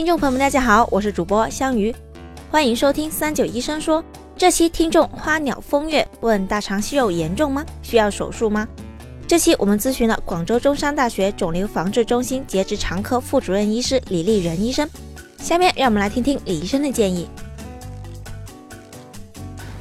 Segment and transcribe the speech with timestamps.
[0.00, 1.94] 听众朋友们，大家好，我是主播香鱼，
[2.50, 4.02] 欢迎收听三九医生说。
[4.34, 7.62] 这期听众花鸟风月问大肠息肉严重吗？
[7.82, 8.66] 需要手术吗？
[9.28, 14.88] 这期我们咨询了广州中山大学肿瘤防治中心结直肠科副主任医师李丽仁医生。
[15.36, 17.28] 下面让我们来听听李医生的建议。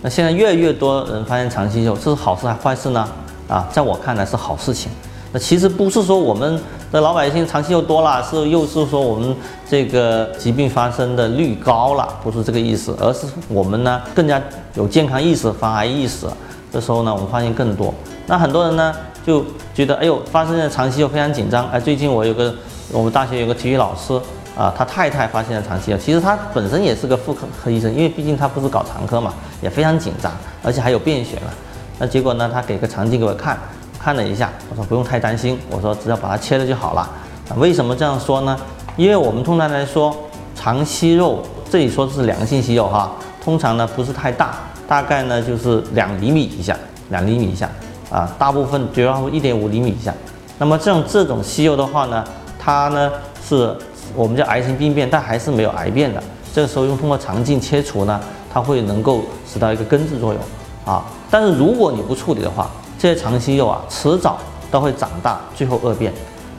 [0.00, 3.06] 那现在越来越多人发现肠息肉，这是好事还是坏事呢？
[3.48, 4.90] 啊，在我看来是好事情。
[5.30, 6.58] 那其实不是说我们
[7.00, 9.34] 老百姓长期又多了，是又是说我们
[9.68, 14.40] 这个疾病发生的率高了，不是这个意思，而是我们呢更加
[14.74, 16.26] 有健康意识、防癌意识。
[16.72, 17.94] 这时候呢，我们发现更多。
[18.26, 18.94] 那很多人呢
[19.24, 19.44] 就
[19.74, 21.66] 觉得，哎呦，发生了长期又非常紧张。
[21.70, 22.54] 哎，最近我有个
[22.92, 24.12] 我们大学有个体育老师
[24.56, 31.52] 啊，他太太发现了长期其实他本身也是个妇科科医生，因为毕竟他不是搞肠科嘛，也非常紧张，而且还有便血了。
[31.98, 33.58] 那结果呢，他给个肠镜给我看。
[34.06, 37.10] 看了一下，我说不用太担心，我说只要把它切了就好了。
[37.56, 38.56] 为什么这样说呢？
[38.96, 40.16] 因为我们通常来说，
[40.54, 43.10] 肠息肉这里说是良性息肉哈，
[43.42, 46.76] 通常呢不是太大，大概呢就是两厘米以下，
[47.08, 47.68] 两厘米以下
[48.08, 50.14] 啊，大部分绝大多数一点五厘米以下。
[50.58, 52.24] 那么这种这种息肉的话呢，
[52.60, 53.10] 它呢
[53.44, 53.76] 是
[54.14, 56.22] 我们叫癌性病变，但还是没有癌变的。
[56.54, 58.20] 这个时候用通过肠镜切除呢，
[58.54, 60.40] 它会能够起到一个根治作用
[60.84, 61.04] 啊。
[61.28, 64.38] 但是如果你不处理的话，这些肠息肉啊，迟早
[64.70, 66.12] 都会长大，最后恶变。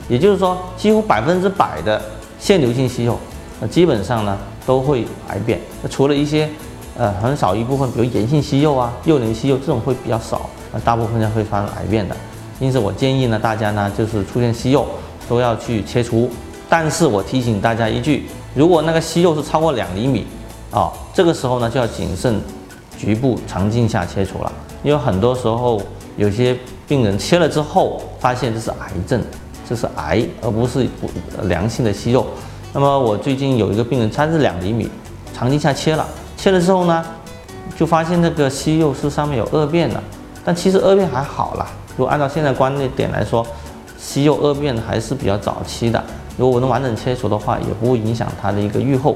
[0.08, 2.00] 也就是说，几乎百分之百的
[2.38, 3.18] 腺瘤性息肉，
[3.60, 5.60] 那基本上呢都会癌变。
[5.90, 6.48] 除了一些
[6.96, 12.16] 呃很少一部分，比如炎性息肉啊、幼年息肉这种会比较少，那大部分呢会发生癌变的。
[12.58, 14.86] 因此，我建议呢大家呢就是出现息肉
[15.28, 16.30] 都要去切除。
[16.70, 20.26] 但是我提醒大家一句，如果那个息肉是超过两厘米
[20.70, 22.40] 啊，这个时候呢就要谨慎
[22.96, 24.52] 局部肠镜下切除了，
[24.82, 25.78] 因为很多时候。
[26.18, 26.54] 有些
[26.88, 29.22] 病人切了之后，发现这是癌症，
[29.68, 30.84] 这是癌，而不是
[31.44, 32.26] 良性的息肉。
[32.72, 34.90] 那么我最近有一个病人，他是两厘米，
[35.32, 36.04] 肠镜下切了，
[36.36, 37.06] 切了之后呢，
[37.76, 40.02] 就发现那个息肉是上面有恶变的，
[40.44, 41.68] 但其实恶变还好啦。
[41.96, 43.46] 如果按照现在观念点来说，
[43.96, 46.04] 息肉恶变还是比较早期的。
[46.36, 49.14] 如果我能完整切除的话，也不会影响他的一个预后。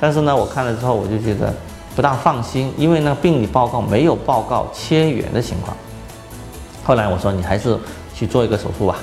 [0.00, 1.52] 但是呢，我看了之后我就觉得
[1.94, 5.76] 不大放心，因为那个病理报告没有报告切缘的情况。
[6.88, 7.76] 后来我说你还是
[8.14, 8.96] 去做一个手术吧，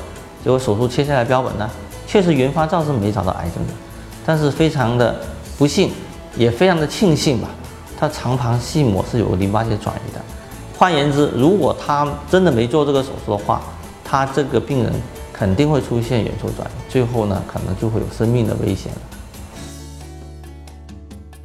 [0.43, 1.69] 结果手术切下来标本呢，
[2.07, 3.73] 确实原发灶是没找到癌症的，
[4.25, 5.15] 但是非常的
[5.55, 5.91] 不幸，
[6.35, 7.47] 也非常的庆幸吧，
[7.95, 10.19] 他肠旁系膜是有淋巴结转移的。
[10.75, 13.61] 换言之，如果他真的没做这个手术的话，
[14.03, 14.91] 他这个病人
[15.31, 18.91] 肯定会出现远处转移，最后呢可能就会有生命的危险。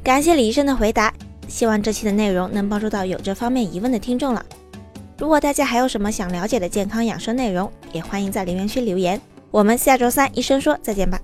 [0.01, 1.13] 感谢李医生的回答，
[1.47, 4.43] 希望这期的内容能帮助到有这方面疑问的听众了。
[5.21, 9.21] 如果大家还有什么想了解的健康养生内容，也欢迎在留言区留言。
[9.51, 11.21] 我们下周三医生说再见吧。